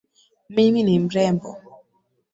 [0.49, 1.49] Mimi ni mrembo